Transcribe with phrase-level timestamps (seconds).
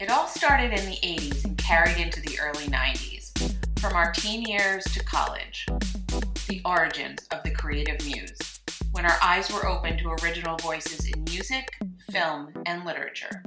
[0.00, 3.32] It all started in the 80s and carried into the early 90s.
[3.80, 5.66] From our teen years to college,
[6.48, 11.22] the origins of the creative muse, when our eyes were open to original voices in
[11.24, 11.76] music,
[12.10, 13.42] film, and literature.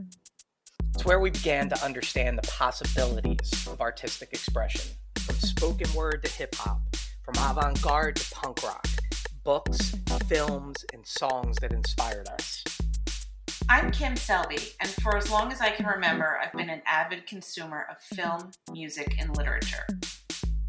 [0.93, 4.91] It's where we began to understand the possibilities of artistic expression,
[5.21, 6.81] from spoken word to hip hop,
[7.23, 8.88] from avant garde to punk rock,
[9.43, 9.95] books,
[10.27, 12.63] films, and songs that inspired us.
[13.70, 17.26] I'm Kim Selby, and for as long as I can remember, I've been an avid
[17.26, 19.85] consumer of film, music, and literature.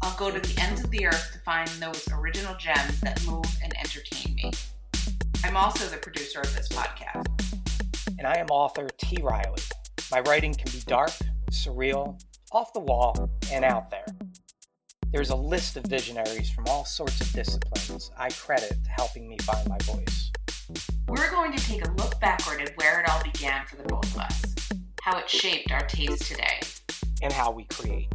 [0.01, 3.45] I'll go to the ends of the earth to find those original gems that move
[3.63, 4.51] and entertain me.
[5.43, 7.27] I'm also the producer of this podcast.
[8.17, 9.17] And I am author T.
[9.21, 9.61] Reilly.
[10.11, 11.11] My writing can be dark,
[11.51, 12.19] surreal,
[12.51, 14.05] off the wall, and out there.
[15.11, 19.37] There's a list of visionaries from all sorts of disciplines I credit to helping me
[19.43, 20.24] find my voice.
[21.07, 24.05] We're going to take a look backward at where it all began for the both
[24.15, 24.55] of us,
[25.01, 26.59] how it shaped our taste today,
[27.21, 28.11] and how we create.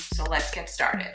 [0.00, 1.14] So let's get started.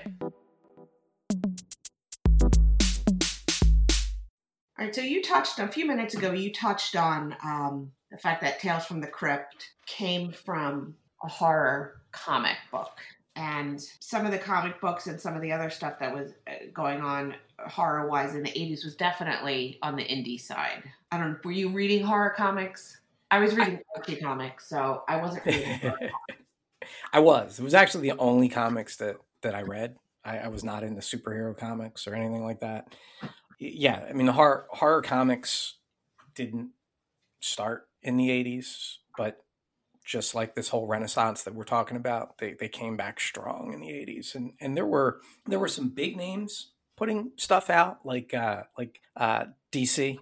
[4.80, 8.42] All right, so you touched a few minutes ago, you touched on um, the fact
[8.42, 12.98] that Tales from the Crypt came from a horror comic book.
[13.36, 16.66] And some of the comic books and some of the other stuff that was uh,
[16.74, 20.84] going on horror wise in the 80s was definitely on the indie side.
[21.12, 23.00] I don't were you reading horror comics?
[23.30, 25.80] I was reading Archie comics, so I wasn't reading
[27.14, 27.60] I was.
[27.60, 29.96] It was actually the only comics that that I read.
[30.24, 32.94] I, I, was not into superhero comics or anything like that.
[33.60, 35.76] Yeah, I mean the horror horror comics
[36.36, 36.72] didn't
[37.40, 39.38] start in the 80s, but
[40.06, 43.80] just like this whole renaissance that we're talking about, they, they came back strong in
[43.80, 44.36] the 80s.
[44.36, 49.00] And and there were there were some big names putting stuff out like uh, like
[49.16, 50.20] uh, DC,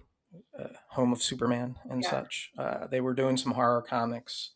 [0.58, 2.10] uh, home of Superman and yeah.
[2.10, 2.52] such.
[2.56, 4.52] Uh, they were doing some horror comics,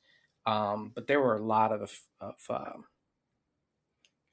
[0.46, 2.84] um, but there were a lot of of um,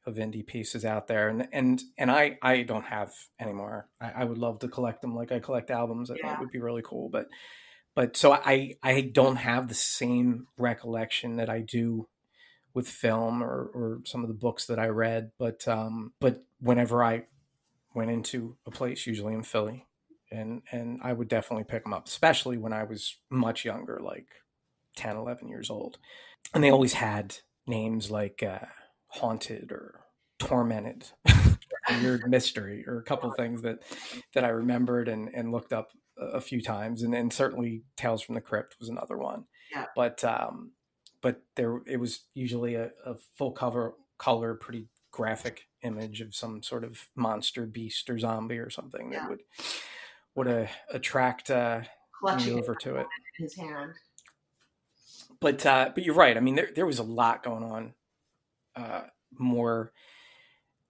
[0.05, 3.89] of indie pieces out there, and and and I I don't have anymore.
[3.99, 6.11] I, I would love to collect them like I collect albums.
[6.15, 6.29] Yeah.
[6.29, 7.27] that would be really cool, but
[7.95, 12.07] but so I I don't have the same recollection that I do
[12.73, 15.31] with film or, or some of the books that I read.
[15.37, 17.23] But um, but whenever I
[17.93, 19.87] went into a place, usually in Philly,
[20.31, 24.27] and and I would definitely pick them up, especially when I was much younger, like
[24.95, 25.97] 10, 11 years old.
[26.53, 27.37] And they always had
[27.67, 28.65] names like uh,
[29.07, 30.01] haunted or
[30.39, 31.05] tormented,
[32.01, 33.79] weird mystery, or a couple things that
[34.33, 35.89] that I remembered and and looked up
[36.21, 39.45] a few times, and, then certainly Tales from the Crypt was another one.
[39.71, 39.85] Yeah.
[39.95, 40.71] But um,
[41.21, 46.63] but there it was usually a, a full cover color, pretty graphic image of some
[46.63, 49.19] sort of monster, beast, or zombie or something yeah.
[49.19, 49.39] that would
[50.35, 51.81] would uh, attract uh,
[52.37, 53.07] me over to it.
[53.37, 53.93] his hand.
[55.39, 56.37] But uh, but you're right.
[56.37, 57.93] I mean, there there was a lot going on,
[58.75, 59.03] uh,
[59.37, 59.91] more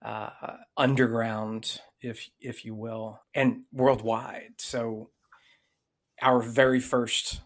[0.04, 0.30] uh,
[0.76, 4.54] underground, if if you will, and worldwide.
[4.58, 5.10] So
[6.22, 7.40] our very first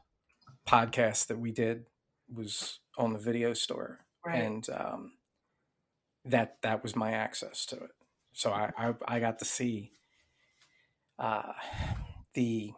[0.69, 1.87] podcast that we did
[2.33, 4.43] was on the video store, right.
[4.43, 5.13] and um,
[6.25, 7.91] that that was my access to it.
[8.33, 9.93] So I I, I got to see
[11.19, 11.53] uh,
[12.35, 12.73] the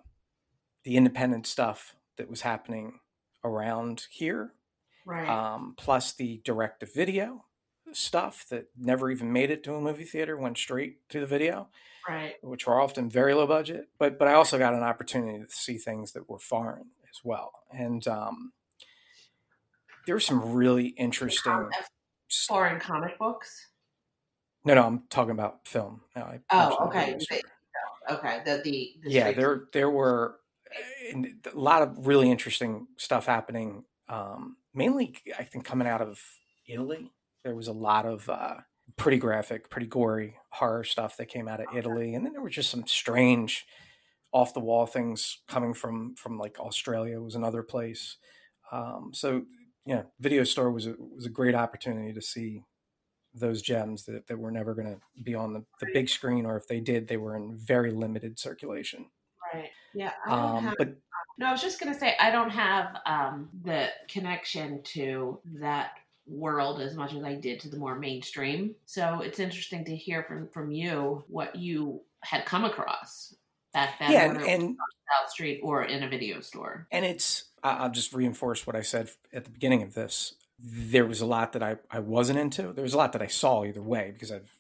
[0.85, 3.01] the independent stuff that was happening
[3.45, 4.53] around here,
[5.07, 5.29] right?
[5.29, 7.45] Um, plus the direct to video
[7.93, 11.69] stuff that never even made it to a movie theater, went straight to the video
[12.09, 12.35] right.
[12.43, 13.89] which were often very low budget.
[13.99, 17.53] But but I also got an opportunity to see things that were foreign as well,
[17.73, 18.53] and um,
[20.07, 21.69] there were some really interesting
[22.47, 23.69] foreign comic books.
[24.65, 26.03] No, no, I'm talking about film.
[26.17, 27.19] No, I oh, okay,
[28.11, 28.41] okay.
[28.45, 30.37] The the, the yeah, there there were
[31.15, 33.85] a lot of really interesting stuff happening.
[34.09, 36.21] Um, mainly, I think coming out of
[36.67, 37.13] Italy.
[37.49, 38.57] There was a lot of uh,
[38.97, 42.51] pretty graphic, pretty gory horror stuff that came out of Italy, and then there were
[42.51, 43.67] just some strange,
[44.33, 48.19] off the wall things coming from from like Australia was another place.
[48.71, 49.47] Um, so
[49.87, 52.65] yeah, video store was a was a great opportunity to see
[53.33, 56.59] those gems that, that were never going to be on the, the big screen, or
[56.59, 59.07] if they did, they were in very limited circulation.
[59.55, 59.71] Right.
[59.95, 60.13] Yeah.
[60.29, 60.97] Um, have, but
[61.39, 65.93] no, I was just going to say I don't have um, the connection to that
[66.29, 68.75] world as much as I did to the more mainstream.
[68.87, 73.35] So it's interesting to hear from from you what you had come across
[73.73, 74.13] back then.
[74.13, 76.87] Yeah, and, and South Street or in a video store.
[76.91, 80.35] And it's I'll just reinforce what I said at the beginning of this.
[80.59, 82.73] There was a lot that I, I wasn't into.
[82.73, 84.51] There was a lot that I saw either way because I've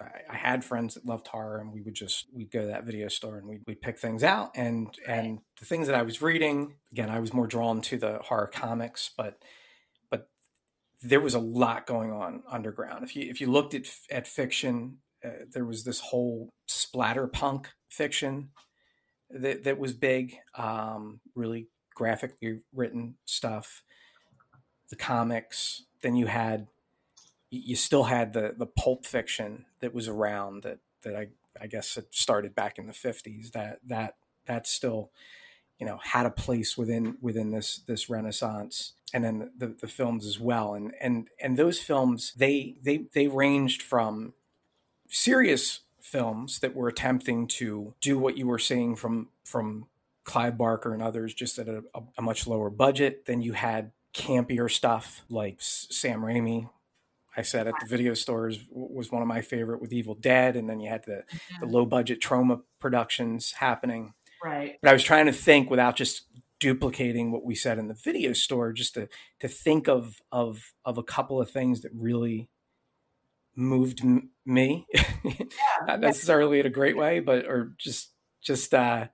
[0.00, 3.08] I had friends that loved horror, and we would just we'd go to that video
[3.08, 4.50] store and we'd, we'd pick things out.
[4.54, 8.18] And and the things that I was reading, again, I was more drawn to the
[8.24, 9.38] horror comics, but
[11.02, 13.04] there was a lot going on underground.
[13.04, 17.68] If you if you looked at at fiction, uh, there was this whole splatter punk
[17.88, 18.50] fiction
[19.30, 23.82] that that was big, um, really graphically written stuff.
[24.90, 25.84] The comics.
[26.02, 26.68] Then you had
[27.50, 31.28] you still had the the pulp fiction that was around that that I
[31.60, 34.16] I guess it started back in the 50s that that
[34.46, 35.10] that still
[35.84, 40.26] you know had a place within within this this renaissance and then the, the films
[40.26, 40.74] as well.
[40.74, 44.32] And and and those films they they they ranged from
[45.08, 49.86] serious films that were attempting to do what you were seeing from from
[50.24, 51.84] Clive Barker and others just at a,
[52.16, 53.26] a much lower budget.
[53.26, 56.70] Then you had campier stuff like Sam Raimi.
[57.36, 60.70] I said at the video stores was one of my favorite with Evil Dead, and
[60.70, 61.24] then you had the
[61.60, 61.74] the mm-hmm.
[61.74, 64.14] low budget Troma productions happening.
[64.44, 64.76] Right.
[64.82, 66.24] But I was trying to think without just
[66.60, 69.08] duplicating what we said in the video store, just to
[69.40, 72.50] to think of of of a couple of things that really
[73.56, 75.46] moved m- me, yeah,
[75.86, 78.12] not necessarily in a great way, but or just
[78.42, 79.06] just uh,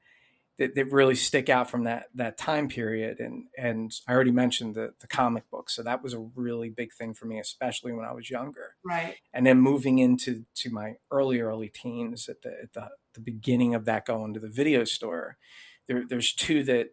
[0.61, 3.19] that, that really stick out from that that time period.
[3.19, 6.93] And and I already mentioned the the comic book, so that was a really big
[6.93, 8.77] thing for me, especially when I was younger.
[8.85, 9.17] Right.
[9.33, 13.75] And then moving into to my early early teens, at the at the, the beginning
[13.75, 15.39] of that going to the video store,
[15.89, 16.91] there, there's two that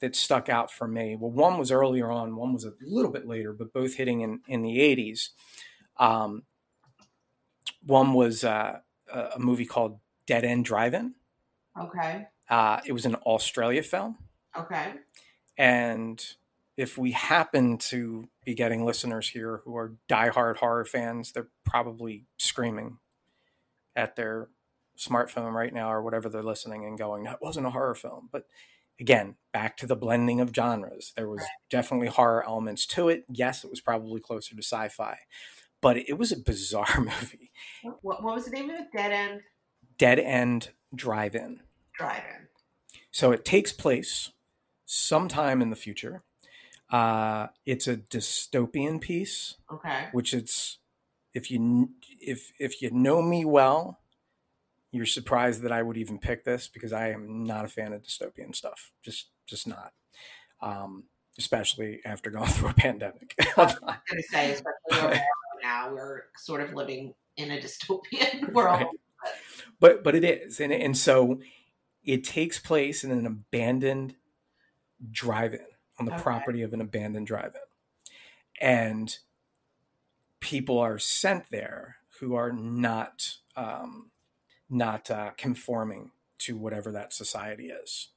[0.00, 1.14] that stuck out for me.
[1.14, 4.40] Well, one was earlier on, one was a little bit later, but both hitting in
[4.48, 5.28] in the 80s.
[5.98, 6.44] Um,
[7.84, 8.78] one was uh,
[9.12, 11.14] a movie called Dead End Drive-In.
[11.78, 12.26] Okay.
[12.52, 14.18] Uh, it was an Australia film.
[14.54, 14.92] Okay.
[15.56, 16.22] And
[16.76, 22.26] if we happen to be getting listeners here who are diehard horror fans, they're probably
[22.36, 22.98] screaming
[23.96, 24.50] at their
[24.98, 28.28] smartphone right now or whatever they're listening and going, that wasn't a horror film.
[28.30, 28.44] But
[29.00, 31.14] again, back to the blending of genres.
[31.16, 31.48] There was right.
[31.70, 33.24] definitely horror elements to it.
[33.30, 35.20] Yes, it was probably closer to sci fi,
[35.80, 37.50] but it was a bizarre movie.
[38.02, 38.92] What, what was the name of it?
[38.94, 39.40] Dead End?
[39.96, 41.60] Dead End Drive In.
[41.96, 42.48] Drive In.
[43.10, 44.30] So it takes place
[44.86, 46.22] sometime in the future.
[46.90, 49.56] Uh, it's a dystopian piece.
[49.72, 50.08] Okay.
[50.12, 50.78] Which it's
[51.34, 51.90] if you
[52.20, 54.00] if if you know me well,
[54.90, 58.02] you're surprised that I would even pick this because I am not a fan of
[58.02, 58.92] dystopian stuff.
[59.02, 59.92] Just just not.
[60.60, 61.04] Um,
[61.38, 63.34] especially after going through a pandemic.
[63.56, 65.20] I was going to say, especially
[65.62, 68.80] now, we're sort of living in a dystopian world.
[68.80, 68.86] Right.
[69.80, 71.40] But but it is, and and so
[72.04, 74.14] it takes place in an abandoned
[75.10, 75.66] drive-in
[75.98, 76.22] on the okay.
[76.22, 77.60] property of an abandoned drive-in,
[78.60, 79.18] and
[80.40, 84.10] people are sent there who are not um,
[84.68, 88.08] not uh, conforming to whatever that society is.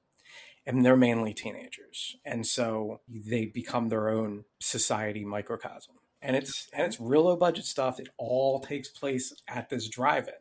[0.66, 2.16] And they're mainly teenagers.
[2.26, 5.96] And so they become their own society microcosm.
[6.22, 8.00] And it's and it's real low budget stuff.
[8.00, 10.34] It all takes place at this drive-in,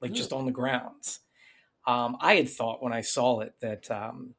[0.00, 1.20] like just on the grounds.
[1.86, 4.34] Um, I had thought when I saw it that um,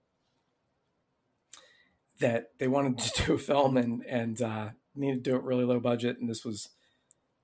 [2.20, 5.66] that they wanted to do a film and and uh, needed to do it really
[5.66, 6.70] low budget, and this was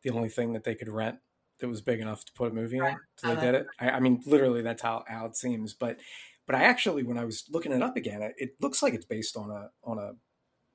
[0.02, 1.18] the only thing that they could rent
[1.60, 2.94] that was big enough to put a movie right.
[2.94, 3.00] in.
[3.16, 3.68] So they did it.
[3.80, 5.74] I, I, mean, literally, that's how, how it seems.
[5.74, 6.00] But
[6.46, 9.06] but I actually, when I was looking it up again, it, it looks like it's
[9.06, 10.14] based on a on a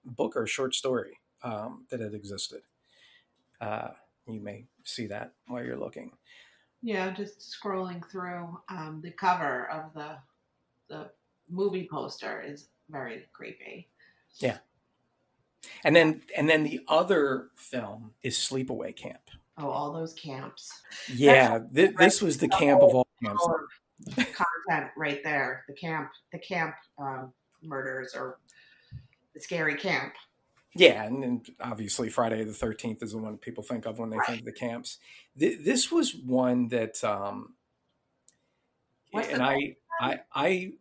[0.04, 2.62] book or a short story um, that had existed.
[3.60, 3.88] Uh,
[4.28, 6.12] you may see that while you're looking.
[6.86, 10.18] Yeah, just scrolling through um, the cover of the
[10.88, 11.10] the
[11.50, 13.88] movie poster is very creepy.
[14.36, 14.58] Yeah.
[15.82, 19.18] And then and then the other film is Sleepaway Camp.
[19.58, 20.70] Oh, all those camps.
[21.12, 23.44] Yeah, th- this was the camp of all camps.
[24.14, 25.64] Content right there.
[25.66, 27.32] The camp, the camp um,
[27.64, 28.38] murders or
[29.34, 30.12] the scary camp.
[30.78, 34.18] Yeah, and, and, obviously Friday the Thirteenth is the one people think of when they
[34.18, 34.26] right.
[34.26, 34.98] think of the camps.
[35.38, 37.54] Th- this was one that, um,
[39.12, 40.72] and I, I, I,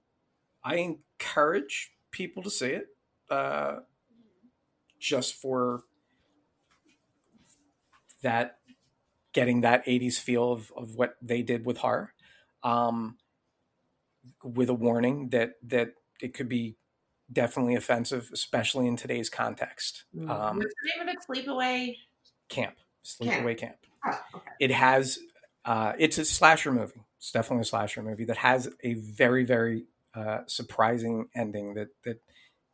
[0.63, 2.87] I encourage people to see it,
[3.29, 3.77] uh,
[4.99, 5.83] just for
[8.21, 8.57] that
[9.33, 12.13] getting that 80s feel of, of what they did with horror
[12.63, 13.17] um,
[14.43, 16.75] with a warning that that it could be
[17.31, 20.29] definitely offensive especially in today's context mm.
[20.29, 21.95] um, what's the name of it sleepaway
[22.49, 23.77] camp sleepaway camp, camp.
[24.05, 24.51] Oh, okay.
[24.59, 25.19] it has
[25.65, 29.85] uh, it's a slasher movie it's definitely a slasher movie that has a very very
[30.13, 32.21] uh, surprising ending that that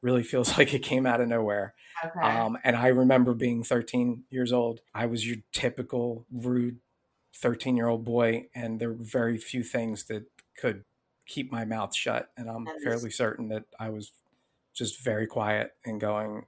[0.01, 1.73] really feels like it came out of nowhere.
[2.03, 2.19] Okay.
[2.19, 4.81] Um, and I remember being 13 years old.
[4.93, 6.79] I was your typical rude
[7.35, 10.25] 13 year old boy, and there were very few things that
[10.59, 10.83] could
[11.25, 12.29] keep my mouth shut.
[12.35, 14.11] And I'm fairly certain that I was
[14.73, 16.45] just very quiet and going,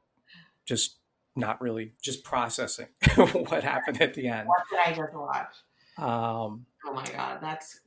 [0.66, 0.98] just
[1.36, 4.48] not really just processing what happened at the end.
[4.48, 5.54] What did I just watch?
[5.98, 7.80] Um, Oh my god, that's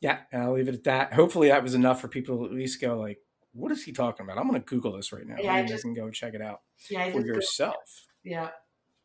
[0.00, 1.14] yeah, and I'll leave it at that.
[1.14, 3.20] Hopefully, that was enough for people to at least go like,
[3.52, 5.36] "What is he talking about?" I'm going to Google this right now.
[5.40, 6.60] Yeah, you can go check it out
[6.90, 7.10] yeah.
[7.10, 8.06] For yourself.
[8.22, 8.50] Yeah.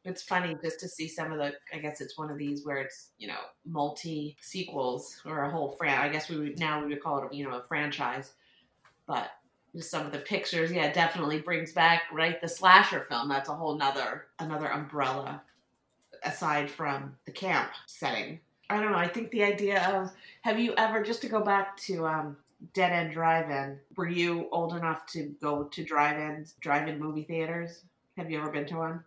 [0.05, 2.77] It's funny just to see some of the I guess it's one of these where
[2.77, 6.87] it's, you know, multi sequels or a whole fran I guess we would now we
[6.87, 8.33] would call it, you know, a franchise.
[9.07, 9.29] But
[9.77, 13.29] some of the pictures, yeah, definitely brings back, right, the slasher film.
[13.29, 15.41] That's a whole nother another umbrella
[16.23, 18.39] aside from the camp setting.
[18.69, 20.11] I don't know, I think the idea of
[20.41, 22.37] have you ever just to go back to um
[22.73, 27.83] Dead End Drive-In, were you old enough to go to drive-ins, drive-in movie theaters?
[28.17, 29.03] Have you ever been to one?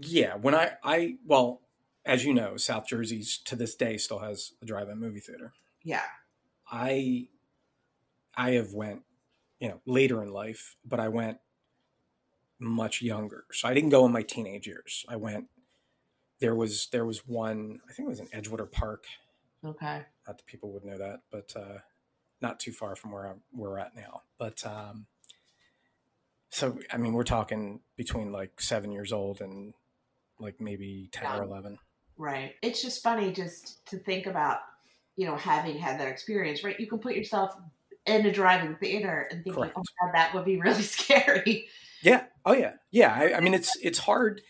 [0.00, 1.60] Yeah, when I I well,
[2.04, 5.52] as you know, South Jersey's to this day still has a drive-in movie theater.
[5.82, 6.02] Yeah.
[6.70, 7.28] I
[8.36, 9.02] I have went,
[9.64, 11.38] you know, later in life, but I went
[12.60, 13.44] much younger.
[13.50, 15.06] So I didn't go in my teenage years.
[15.08, 15.46] I went
[16.38, 19.04] there was there was one, I think it was in Edgewater Park.
[19.64, 20.02] Okay.
[20.26, 21.78] Not that people would know that, but uh
[22.42, 24.20] not too far from where I'm, we're at now.
[24.38, 25.06] But um
[26.50, 29.72] so I mean, we're talking between like 7 years old and
[30.38, 31.78] like maybe 10 or 11.
[32.18, 32.52] Right.
[32.60, 34.58] It's just funny just to think about,
[35.16, 36.78] you know, having had that experience, right?
[36.78, 37.56] You can put yourself
[38.06, 39.74] in a driving theater and thinking, Correct.
[39.76, 41.68] oh my God, that would be really scary.
[42.02, 42.24] Yeah.
[42.44, 42.72] Oh yeah.
[42.90, 43.14] Yeah.
[43.14, 44.42] I, I mean, it's it's hard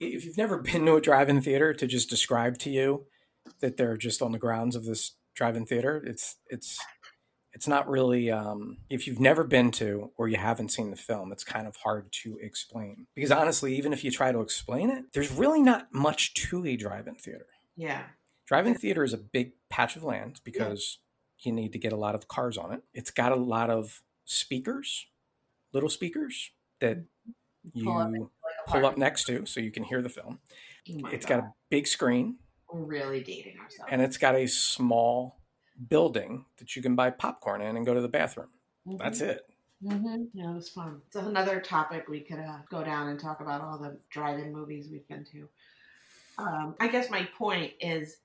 [0.00, 3.06] if you've never been to a drive-in theater to just describe to you
[3.60, 6.02] that they're just on the grounds of this drive-in theater.
[6.06, 6.78] It's it's
[7.54, 11.32] it's not really um, if you've never been to or you haven't seen the film.
[11.32, 15.06] It's kind of hard to explain because honestly, even if you try to explain it,
[15.14, 17.46] there's really not much to a drive-in theater.
[17.76, 18.02] Yeah.
[18.46, 20.98] Drive-in theater is a big patch of land because
[21.40, 22.82] you need to get a lot of cars on it.
[22.94, 25.06] It's got a lot of speakers,
[25.72, 26.98] little speakers that
[27.74, 28.12] you Pull up
[28.66, 30.38] pull up, next to so you can hear the film.
[30.90, 31.40] Oh It's God.
[31.40, 32.36] got a big screen
[32.72, 33.90] We're really dating ourselves.
[33.90, 35.40] and it's got a small
[35.88, 38.48] building that you can buy popcorn in and go to the bathroom.
[38.98, 39.44] That's it.
[39.84, 40.24] Mm-hmm.
[40.32, 41.02] Yeah, it was fun.
[41.06, 44.88] It's another topic we could uh, go down and talk about all the drive-in movies
[44.90, 45.48] we've been to.
[46.38, 48.16] Um, I guess my point is,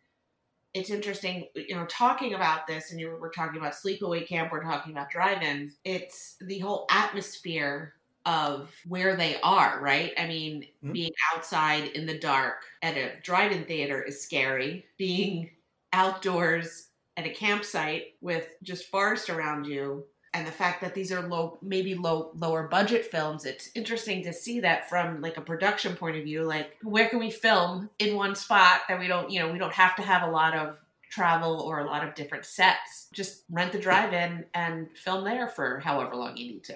[0.73, 4.63] it's interesting, you know, talking about this, and you were, talking about sleepaway camp, we're
[4.63, 5.77] talking about drive-ins.
[5.83, 10.13] It's the whole atmosphere of where they are, right?
[10.17, 10.93] I mean, Mhm.
[10.93, 14.85] being outside in the dark at a drive-in theater is scary.
[14.97, 15.51] Being
[15.93, 21.27] outdoors at a campsite with just forest around you and the fact that these are
[21.27, 25.95] low maybe low lower budget films it's interesting to see that from like a production
[25.95, 29.39] point of view like where can we film in one spot that we don't you
[29.39, 30.77] know we don't have to have a lot of
[31.13, 33.07] travel or a lot of different sets.
[33.13, 36.75] Just rent the drive-in and film there for however long you need to.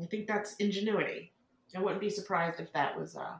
[0.00, 1.32] I think that's ingenuity.
[1.74, 3.36] I wouldn't be surprised if that was uh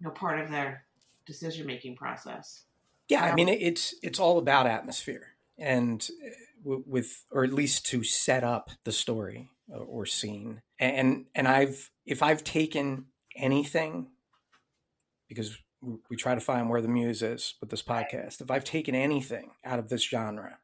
[0.00, 0.84] you know part of their
[1.26, 2.64] decision making process.
[3.08, 5.28] Yeah, I mean it's it's all about atmosphere.
[5.58, 6.30] And uh,
[6.64, 10.62] with or at least to set up the story or, or scene.
[10.78, 14.08] And and I've if I've taken anything
[15.28, 18.40] because we we try to find where the muse is with this podcast.
[18.40, 20.58] If I've taken anything out of this genre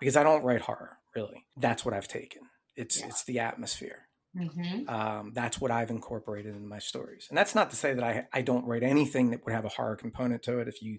[0.00, 1.44] because I don't write horror, really.
[1.56, 2.42] That's what I've taken.
[2.76, 3.06] It's Yeah.
[3.08, 4.08] it's the atmosphere.
[4.36, 4.88] mm-hmm.
[4.88, 7.26] um, that's what I've incorporated in my stories.
[7.28, 9.68] And that's not to say that I, I don't write anything that would have a
[9.68, 10.66] horror component to it.
[10.66, 10.98] If you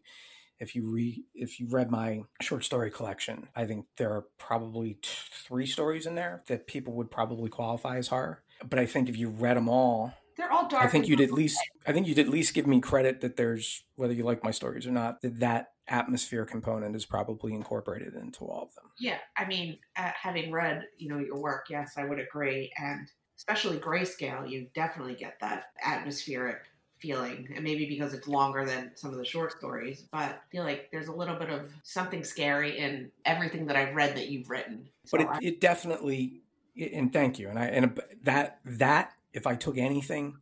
[0.60, 4.98] if you re if you read my short story collection, I think there are probably
[5.02, 8.44] t- three stories in there that people would probably qualify as horror.
[8.68, 11.32] But I think if you read them all, they're all dark I think you'd at
[11.32, 14.52] least I think you'd at least give me credit that there's whether you like my
[14.52, 18.86] stories or not that that atmosphere component is probably incorporated into all of them.
[18.98, 23.08] Yeah, I mean, uh, having read, you know, your work, yes, I would agree, and
[23.38, 26.62] especially grayscale, you definitely get that atmospheric
[27.00, 30.64] feeling, and maybe because it's longer than some of the short stories, but I feel
[30.64, 34.50] like there's a little bit of something scary in everything that I've read that you've
[34.50, 34.88] written.
[35.06, 36.42] So but it, I- it definitely
[36.78, 40.36] and thank you and i and that that if i took anything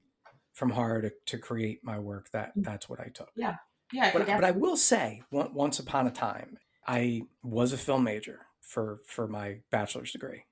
[0.51, 2.63] from horror to, to create my work that mm-hmm.
[2.63, 3.29] that's what i took.
[3.35, 3.57] Yeah,
[3.91, 6.57] yeah but, but i will say once upon a time
[6.87, 10.45] i was a film major for for my bachelor's degree.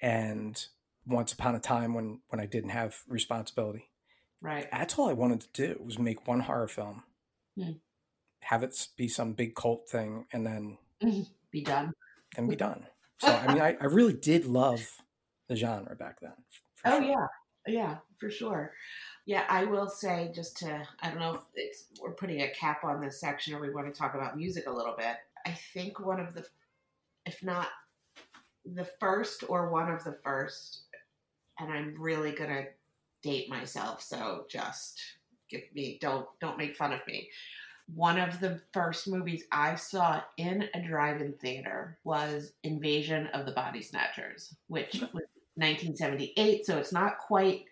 [0.00, 0.64] And
[1.06, 3.90] once upon a time when when i didn't have responsibility
[4.40, 4.68] right.
[4.70, 7.02] that's all i wanted to do was make one horror film
[7.58, 7.72] Hmm.
[8.42, 10.78] have it be some big cult thing and then
[11.50, 11.92] Be done.
[12.36, 12.86] and be done.
[13.18, 14.86] So I mean, I, I really did love
[15.48, 16.34] the genre back then.
[16.84, 17.08] Oh sure.
[17.08, 17.26] yeah,
[17.66, 18.74] yeah, for sure.
[19.24, 22.84] Yeah, I will say just to I don't know if it's, we're putting a cap
[22.84, 25.16] on this section or we want to talk about music a little bit.
[25.46, 26.44] I think one of the,
[27.24, 27.68] if not
[28.66, 30.82] the first or one of the first,
[31.58, 32.66] and I'm really gonna
[33.26, 35.00] date myself, so just
[35.50, 37.28] give me don't don't make fun of me.
[37.94, 43.52] One of the first movies I saw in a drive-in theater was Invasion of the
[43.52, 45.04] Body Snatchers, which mm-hmm.
[45.04, 47.64] was 1978, so it's not quite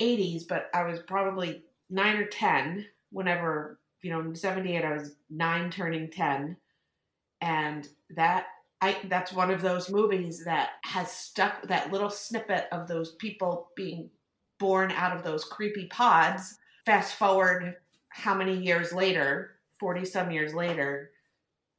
[0.00, 5.14] 80s, but I was probably nine or 10 whenever, you know, in 78, I was
[5.30, 6.56] nine turning 10.
[7.40, 8.46] And that,
[8.80, 13.68] I, that's one of those movies that has stuck that little snippet of those people
[13.76, 14.10] being
[14.64, 16.56] born out of those creepy pods.
[16.86, 17.76] Fast forward
[18.08, 21.10] how many years later, 40 some years later,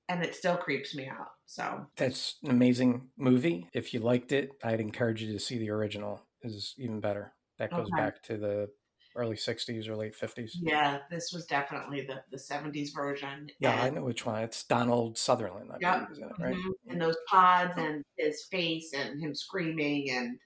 [0.08, 1.32] and it still creeps me out.
[1.48, 3.68] So that's an amazing movie.
[3.74, 6.22] If you liked it, I'd encourage you to see the original.
[6.44, 7.34] is even better.
[7.58, 8.04] That goes okay.
[8.04, 8.70] back to the
[9.16, 10.52] early 60s or late 50s.
[10.62, 13.50] Yeah, this was definitely the, the 70s version.
[13.60, 14.44] Yeah, and, I know which one.
[14.44, 16.10] It's Donald Sutherland, I yep.
[16.10, 16.56] believe, it, right?
[16.56, 16.92] Mm-hmm.
[16.92, 20.38] And those pods and his face and him screaming and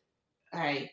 [0.54, 0.90] I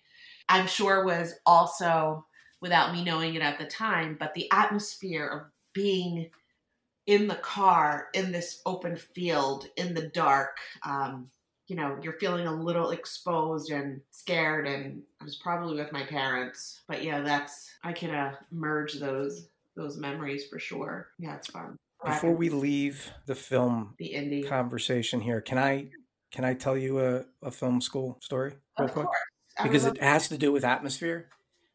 [0.48, 2.24] I'm sure was also
[2.60, 6.30] without me knowing it at the time, but the atmosphere of being
[7.06, 11.28] in the car in this open field in the dark um,
[11.68, 14.66] you know, you're feeling a little exposed and scared.
[14.66, 19.48] And I was probably with my parents, but yeah, that's I can uh, merge those
[19.76, 21.08] those memories for sure.
[21.18, 21.76] Yeah, it's fun.
[22.04, 25.88] Before we leave the film the indie conversation here, can I
[26.32, 29.08] can I tell you a, a film school story real of quick?
[29.62, 31.28] Because it has to do with atmosphere,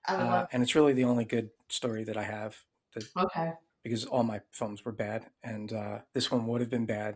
[0.07, 2.55] uh, and it's really the only good story that I have.
[2.93, 3.53] That, okay.
[3.83, 7.15] Because all my films were bad, and uh, this one would have been bad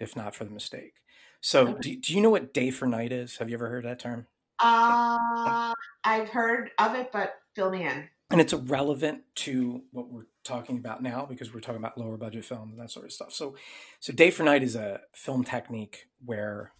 [0.00, 0.94] if not for the mistake.
[1.42, 3.36] So, do, do you know what day for night is?
[3.38, 4.26] Have you ever heard that term?
[4.58, 5.72] Uh,
[6.04, 8.08] I've heard of it, but fill me in.
[8.30, 12.44] And it's relevant to what we're talking about now because we're talking about lower budget
[12.44, 13.32] films and that sort of stuff.
[13.32, 13.56] So,
[14.00, 16.72] so day for night is a film technique where,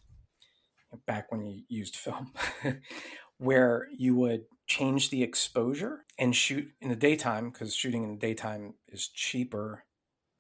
[1.07, 2.33] back when you used film,
[3.39, 8.19] where you would change the exposure and shoot in the daytime because shooting in the
[8.21, 9.85] daytime is cheaper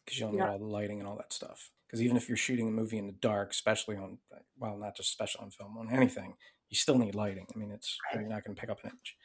[0.04, 2.36] because you don't need all the lighting and all that stuff because even if you're
[2.36, 4.18] shooting a movie in the dark, especially on
[4.58, 6.34] well, not just special on film, on anything,
[6.68, 7.46] you still need lighting.
[7.52, 9.16] I mean, it's you're not going to pick up an image.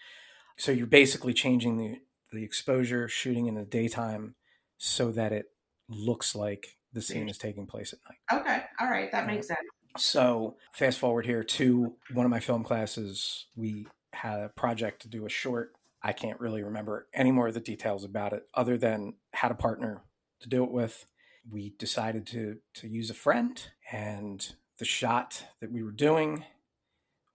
[0.58, 2.00] So you're basically changing the
[2.32, 4.36] the exposure, shooting in the daytime,
[4.78, 5.46] so that it
[5.88, 8.42] looks like the scene is taking place at night.
[8.42, 9.60] Okay, all right, that makes sense.
[9.98, 15.08] So fast forward here to one of my film classes, we had a project to
[15.08, 15.74] do a short.
[16.02, 19.56] I can't really remember any more of the details about it, other than had a
[19.56, 20.04] partner
[20.42, 21.06] to do it with.
[21.50, 26.46] We decided to to use a friend and the shot that we were doing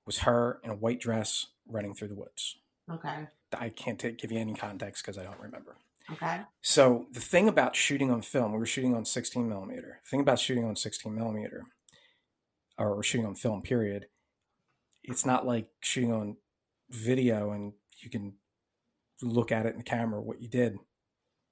[0.05, 2.57] was her in a white dress running through the woods.
[2.91, 3.27] Okay.
[3.57, 5.77] I can't take, give you any context because i don't remember.
[6.13, 6.41] Okay.
[6.61, 10.01] So the thing about shooting on film we were shooting on 16 millimeter.
[10.05, 11.67] The thing about shooting on 16 millimeter
[12.81, 14.07] or shooting on film period
[15.05, 16.37] it's not like shooting on
[16.91, 18.35] video and you can
[19.23, 20.79] look at it in the camera what you did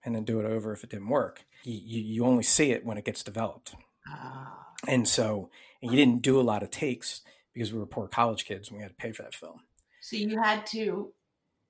[0.04, 1.44] and then do it over if it didn't work.
[1.64, 3.74] You, you, only see it when it gets developed.
[4.08, 4.66] Ah.
[4.86, 5.50] And so
[5.82, 8.76] and you didn't do a lot of takes because we were poor college kids and
[8.76, 9.60] we had to pay for that film.
[10.00, 11.12] So you had to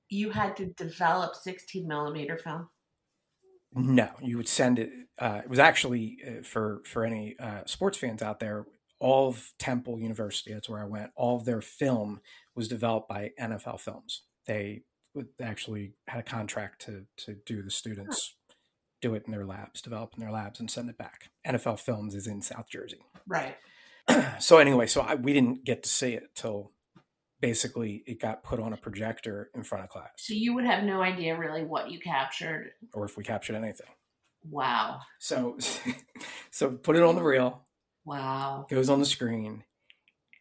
[0.09, 2.69] you had to develop 16 millimeter film.
[3.73, 4.89] No, you would send it.
[5.19, 8.65] Uh, it was actually uh, for for any uh, sports fans out there.
[8.99, 11.11] All of Temple University, that's where I went.
[11.15, 12.21] All of their film
[12.55, 14.23] was developed by NFL Films.
[14.45, 14.83] They
[15.41, 18.35] actually had a contract to to do the students
[19.01, 21.29] do it in their labs, develop in their labs, and send it back.
[21.47, 23.55] NFL Films is in South Jersey, right?
[24.39, 26.71] so anyway, so I, we didn't get to see it till
[27.39, 30.11] basically it got put on a projector in front of class.
[30.17, 33.87] So you would have no idea really what you captured, or if we captured anything.
[34.49, 35.01] Wow.
[35.19, 35.57] So,
[36.51, 37.65] so put it on the reel.
[38.05, 38.65] Wow.
[38.69, 39.63] Goes on the screen,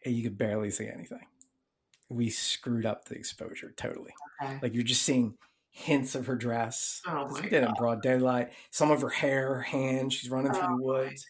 [0.04, 1.26] and you could barely see anything
[2.08, 4.12] we screwed up the exposure totally.
[4.42, 4.58] Okay.
[4.62, 5.34] Like you're just seeing
[5.70, 7.02] hints of her dress.
[7.06, 8.52] Oh my in broad daylight.
[8.70, 10.14] Some of her hair, her hands.
[10.14, 11.26] She's running oh through the woods,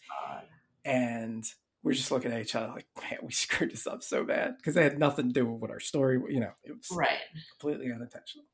[0.85, 1.45] and
[1.83, 4.75] we're just looking at each other like, man, we screwed this up so bad because
[4.75, 6.21] they had nothing to do with what our story.
[6.29, 7.19] You know, it was right,
[7.59, 8.45] completely unintentional.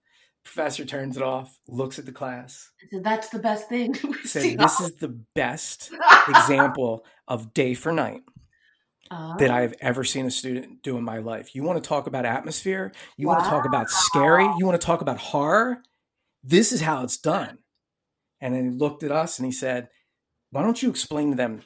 [0.45, 2.71] Professor turns it off, looks at the class.
[2.91, 3.95] So that's the best thing.
[4.25, 5.91] Said, "This is the best
[6.29, 8.23] example of day for night."
[9.11, 9.55] that oh.
[9.55, 11.55] I've ever seen a student do in my life.
[11.55, 12.93] You want to talk about atmosphere?
[13.17, 13.35] You wow.
[13.35, 14.45] want to talk about scary?
[14.59, 15.83] You want to talk about horror?
[16.43, 17.59] This is how it's done.
[18.41, 19.89] And then he looked at us and he said,
[20.51, 21.63] Why don't you explain to them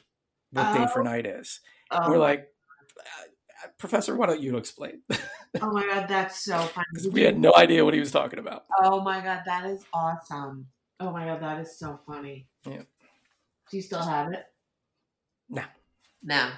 [0.51, 0.77] what oh.
[0.77, 1.03] day for oh.
[1.03, 1.59] night is?
[1.91, 2.09] Oh.
[2.09, 2.47] We're like,
[2.97, 5.01] uh, Professor, why don't you explain?
[5.61, 7.09] oh my God, that's so funny.
[7.11, 8.65] we had no idea what he was talking about.
[8.81, 10.67] Oh my God, that is awesome.
[10.99, 12.47] Oh my God, that is so funny.
[12.65, 12.81] Yeah.
[13.69, 14.43] Do you still have it?
[15.49, 15.63] No.
[16.23, 16.49] No.